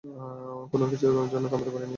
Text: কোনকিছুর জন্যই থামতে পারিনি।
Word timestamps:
কোনকিছুর 0.71 1.11
জন্যই 1.31 1.51
থামতে 1.51 1.69
পারিনি। 1.73 1.89